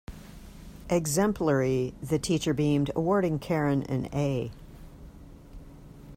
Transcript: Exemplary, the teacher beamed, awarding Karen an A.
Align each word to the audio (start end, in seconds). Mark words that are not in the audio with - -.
Exemplary, 0.89 1.93
the 2.01 2.17
teacher 2.17 2.55
beamed, 2.55 2.89
awarding 2.95 3.37
Karen 3.37 3.83
an 3.83 4.09
A. 4.11 4.49